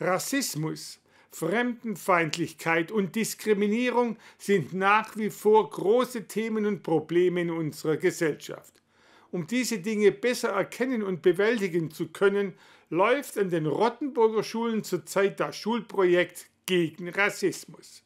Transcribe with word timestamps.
Rassismus, 0.00 1.00
Fremdenfeindlichkeit 1.30 2.90
und 2.90 3.14
Diskriminierung 3.14 4.16
sind 4.38 4.72
nach 4.72 5.16
wie 5.16 5.30
vor 5.30 5.68
große 5.68 6.26
Themen 6.26 6.66
und 6.66 6.82
Probleme 6.82 7.40
in 7.42 7.50
unserer 7.50 7.96
Gesellschaft. 7.96 8.74
Um 9.30 9.46
diese 9.46 9.78
Dinge 9.78 10.10
besser 10.10 10.50
erkennen 10.50 11.02
und 11.02 11.20
bewältigen 11.20 11.90
zu 11.90 12.08
können, 12.08 12.54
läuft 12.88 13.36
an 13.36 13.50
den 13.50 13.66
Rottenburger 13.66 14.42
Schulen 14.42 14.84
zurzeit 14.84 15.38
das 15.38 15.56
Schulprojekt 15.56 16.46
gegen 16.64 17.08
Rassismus. 17.10 18.02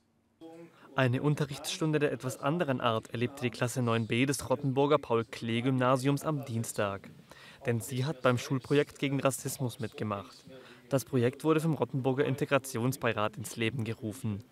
Eine 0.94 1.22
Unterrichtsstunde 1.22 1.98
der 1.98 2.12
etwas 2.12 2.38
anderen 2.38 2.80
Art 2.80 3.08
erlebte 3.10 3.42
die 3.42 3.50
Klasse 3.50 3.80
9b 3.80 4.26
des 4.26 4.50
Rottenburger 4.50 4.98
Paul-Klee-Gymnasiums 4.98 6.24
am 6.24 6.44
Dienstag. 6.44 7.08
Denn 7.64 7.80
sie 7.80 8.04
hat 8.04 8.20
beim 8.20 8.36
Schulprojekt 8.36 8.98
gegen 8.98 9.20
Rassismus 9.20 9.78
mitgemacht. 9.78 10.44
Das 10.92 11.06
Projekt 11.06 11.42
wurde 11.42 11.58
vom 11.58 11.72
Rottenburger 11.72 12.26
Integrationsbeirat 12.26 13.38
ins 13.38 13.56
Leben 13.56 13.82
gerufen. 13.82 14.44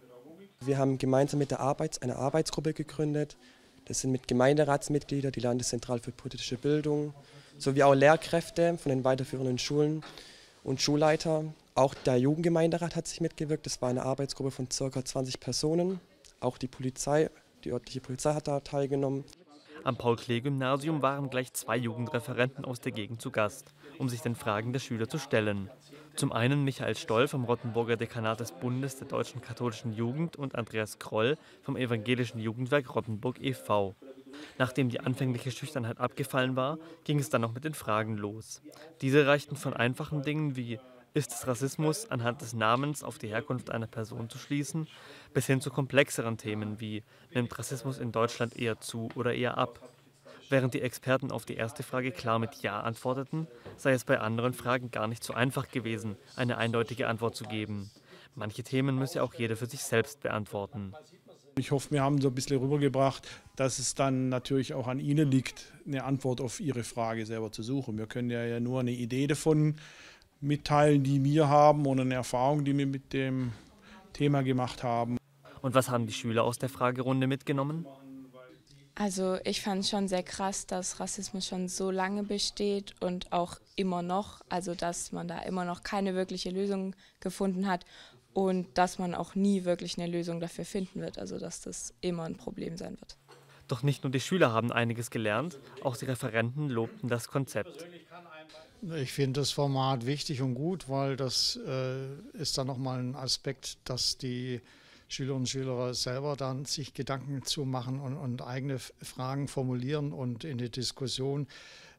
Wir 0.64 0.78
haben 0.78 0.96
gemeinsam 0.96 1.38
mit 1.38 1.50
der 1.50 1.60
Arbeits 1.60 2.00
eine 2.00 2.16
Arbeitsgruppe 2.16 2.72
gegründet. 2.72 3.36
Das 3.84 4.00
sind 4.00 4.10
mit 4.10 4.26
Gemeinderatsmitgliedern, 4.26 5.32
die 5.32 5.40
Landeszentrale 5.40 6.00
für 6.00 6.12
politische 6.12 6.56
Bildung, 6.56 7.12
sowie 7.58 7.82
auch 7.82 7.92
Lehrkräfte 7.92 8.78
von 8.78 8.88
den 8.88 9.04
weiterführenden 9.04 9.58
Schulen 9.58 10.02
und 10.64 10.80
Schulleiter. 10.80 11.44
Auch 11.74 11.92
der 11.92 12.16
Jugendgemeinderat 12.16 12.96
hat 12.96 13.06
sich 13.06 13.20
mitgewirkt. 13.20 13.66
Das 13.66 13.82
war 13.82 13.90
eine 13.90 14.04
Arbeitsgruppe 14.04 14.50
von 14.50 14.66
ca. 14.70 15.04
20 15.04 15.40
Personen. 15.40 16.00
Auch 16.40 16.56
die 16.56 16.68
Polizei, 16.68 17.28
die 17.64 17.72
örtliche 17.72 18.00
Polizei 18.00 18.32
hat 18.32 18.48
da 18.48 18.60
teilgenommen. 18.60 19.24
Am 19.82 19.96
Paul-Klee-Gymnasium 19.96 21.00
waren 21.00 21.30
gleich 21.30 21.52
zwei 21.54 21.76
Jugendreferenten 21.76 22.64
aus 22.64 22.80
der 22.80 22.92
Gegend 22.92 23.22
zu 23.22 23.30
Gast, 23.30 23.74
um 23.98 24.08
sich 24.08 24.20
den 24.20 24.34
Fragen 24.34 24.72
der 24.72 24.80
Schüler 24.80 25.08
zu 25.08 25.18
stellen. 25.18 25.70
Zum 26.16 26.32
einen 26.32 26.64
Michael 26.64 26.96
Stoll 26.96 27.28
vom 27.28 27.44
Rottenburger 27.44 27.96
Dekanat 27.96 28.40
des 28.40 28.52
Bundes 28.52 28.96
der 28.96 29.08
deutschen 29.08 29.40
katholischen 29.40 29.92
Jugend 29.92 30.36
und 30.36 30.54
Andreas 30.54 30.98
Kroll 30.98 31.38
vom 31.62 31.76
evangelischen 31.76 32.40
Jugendwerk 32.40 32.94
Rottenburg 32.94 33.40
e.V. 33.40 33.94
Nachdem 34.58 34.90
die 34.90 35.00
anfängliche 35.00 35.50
Schüchternheit 35.50 35.98
abgefallen 35.98 36.56
war, 36.56 36.78
ging 37.04 37.18
es 37.18 37.30
dann 37.30 37.40
noch 37.40 37.54
mit 37.54 37.64
den 37.64 37.74
Fragen 37.74 38.16
los. 38.16 38.60
Diese 39.00 39.26
reichten 39.26 39.56
von 39.56 39.72
einfachen 39.72 40.22
Dingen 40.22 40.56
wie 40.56 40.78
ist 41.12 41.32
es 41.32 41.46
Rassismus, 41.46 42.10
anhand 42.10 42.40
des 42.40 42.52
Namens 42.52 43.02
auf 43.02 43.18
die 43.18 43.28
Herkunft 43.28 43.70
einer 43.70 43.86
Person 43.86 44.30
zu 44.30 44.38
schließen, 44.38 44.86
bis 45.34 45.46
hin 45.46 45.60
zu 45.60 45.70
komplexeren 45.70 46.38
Themen 46.38 46.80
wie 46.80 47.02
nimmt 47.34 47.58
Rassismus 47.58 47.98
in 47.98 48.12
Deutschland 48.12 48.56
eher 48.56 48.80
zu 48.80 49.08
oder 49.14 49.34
eher 49.34 49.58
ab? 49.58 49.80
Während 50.48 50.74
die 50.74 50.82
Experten 50.82 51.30
auf 51.30 51.44
die 51.44 51.54
erste 51.54 51.82
Frage 51.82 52.10
klar 52.10 52.38
mit 52.38 52.56
Ja 52.62 52.80
antworteten, 52.80 53.46
sei 53.76 53.92
es 53.92 54.04
bei 54.04 54.18
anderen 54.18 54.52
Fragen 54.52 54.90
gar 54.90 55.06
nicht 55.06 55.22
so 55.22 55.32
einfach 55.32 55.68
gewesen, 55.68 56.16
eine 56.36 56.58
eindeutige 56.58 57.06
Antwort 57.06 57.36
zu 57.36 57.44
geben. 57.44 57.90
Manche 58.34 58.62
Themen 58.62 58.96
müsse 58.96 59.22
auch 59.22 59.34
jeder 59.34 59.56
für 59.56 59.66
sich 59.66 59.82
selbst 59.82 60.20
beantworten. 60.20 60.92
Ich 61.58 61.72
hoffe, 61.72 61.90
wir 61.90 62.02
haben 62.02 62.20
so 62.20 62.28
ein 62.28 62.34
bisschen 62.34 62.58
rübergebracht, 62.58 63.28
dass 63.56 63.78
es 63.78 63.94
dann 63.94 64.28
natürlich 64.28 64.74
auch 64.74 64.86
an 64.86 65.00
Ihnen 65.00 65.30
liegt, 65.30 65.72
eine 65.86 66.04
Antwort 66.04 66.40
auf 66.40 66.60
Ihre 66.60 66.84
Frage 66.84 67.26
selber 67.26 67.52
zu 67.52 67.62
suchen. 67.62 67.98
Wir 67.98 68.06
können 68.06 68.30
ja 68.30 68.60
nur 68.60 68.80
eine 68.80 68.92
Idee 68.92 69.26
davon 69.26 69.76
mitteilen, 70.40 71.02
die 71.02 71.22
wir 71.24 71.48
haben 71.48 71.86
und 71.86 72.00
eine 72.00 72.14
Erfahrung, 72.14 72.64
die 72.64 72.76
wir 72.76 72.86
mit 72.86 73.12
dem 73.12 73.52
Thema 74.12 74.42
gemacht 74.42 74.82
haben. 74.82 75.18
Und 75.62 75.74
was 75.74 75.90
haben 75.90 76.06
die 76.06 76.12
Schüler 76.12 76.44
aus 76.44 76.58
der 76.58 76.68
Fragerunde 76.68 77.26
mitgenommen? 77.26 77.86
Also 78.94 79.38
ich 79.44 79.62
fand 79.62 79.80
es 79.82 79.90
schon 79.90 80.08
sehr 80.08 80.22
krass, 80.22 80.66
dass 80.66 81.00
Rassismus 81.00 81.46
schon 81.46 81.68
so 81.68 81.90
lange 81.90 82.22
besteht 82.22 82.94
und 83.00 83.32
auch 83.32 83.56
immer 83.76 84.02
noch, 84.02 84.42
also 84.50 84.74
dass 84.74 85.12
man 85.12 85.26
da 85.26 85.38
immer 85.40 85.64
noch 85.64 85.82
keine 85.82 86.14
wirkliche 86.14 86.50
Lösung 86.50 86.94
gefunden 87.20 87.66
hat 87.66 87.86
und 88.34 88.66
dass 88.76 88.98
man 88.98 89.14
auch 89.14 89.34
nie 89.34 89.64
wirklich 89.64 89.96
eine 89.98 90.10
Lösung 90.10 90.40
dafür 90.40 90.66
finden 90.66 91.00
wird, 91.00 91.18
also 91.18 91.38
dass 91.38 91.62
das 91.62 91.94
immer 92.02 92.24
ein 92.24 92.36
Problem 92.36 92.76
sein 92.76 93.00
wird. 93.00 93.16
Doch 93.68 93.82
nicht 93.82 94.02
nur 94.02 94.10
die 94.10 94.20
Schüler 94.20 94.52
haben 94.52 94.72
einiges 94.72 95.10
gelernt, 95.10 95.58
auch 95.82 95.96
die 95.96 96.04
Referenten 96.04 96.68
lobten 96.68 97.08
das 97.08 97.28
Konzept. 97.28 97.86
Ich 98.96 99.12
finde 99.12 99.40
das 99.40 99.50
Format 99.50 100.06
wichtig 100.06 100.40
und 100.40 100.54
gut, 100.54 100.88
weil 100.88 101.16
das 101.16 101.58
äh, 101.66 102.06
ist 102.32 102.56
dann 102.56 102.66
nochmal 102.66 102.98
ein 102.98 103.14
Aspekt, 103.14 103.76
dass 103.84 104.16
die 104.16 104.60
Schülerinnen 105.08 105.42
und 105.42 105.48
Schüler 105.48 105.92
selber 105.92 106.36
dann 106.36 106.64
sich 106.64 106.94
Gedanken 106.94 107.42
zu 107.44 107.64
machen 107.64 108.00
und, 108.00 108.16
und 108.16 108.42
eigene 108.42 108.78
Fragen 108.78 109.48
formulieren 109.48 110.12
und 110.12 110.44
in 110.44 110.56
die 110.56 110.70
Diskussion. 110.70 111.46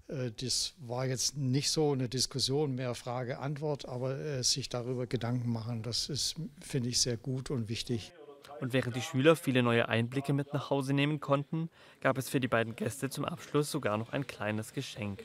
Äh, 0.07 0.31
das 0.31 0.73
war 0.79 1.05
jetzt 1.05 1.37
nicht 1.37 1.69
so 1.69 1.91
eine 1.91 2.09
Diskussion, 2.09 2.73
mehr 2.73 2.95
Frage-Antwort, 2.95 3.87
aber 3.87 4.17
äh, 4.17 4.43
sich 4.43 4.69
darüber 4.69 5.07
Gedanken 5.07 5.51
machen, 5.51 5.83
das 5.83 6.09
ist, 6.09 6.35
finde 6.61 6.89
ich, 6.89 6.99
sehr 6.99 7.17
gut 7.17 7.51
und 7.51 7.69
wichtig. 7.69 8.13
Und 8.59 8.73
während 8.73 8.95
die 8.95 9.01
Schüler 9.01 9.35
viele 9.35 9.63
neue 9.63 9.89
Einblicke 9.89 10.33
mit 10.33 10.53
nach 10.53 10.69
Hause 10.69 10.93
nehmen 10.93 11.19
konnten, 11.19 11.69
gab 11.99 12.17
es 12.17 12.29
für 12.29 12.39
die 12.39 12.47
beiden 12.47 12.75
Gäste 12.75 13.09
zum 13.09 13.25
Abschluss 13.25 13.71
sogar 13.71 13.97
noch 13.97 14.13
ein 14.13 14.27
kleines 14.27 14.73
Geschenk. 14.73 15.23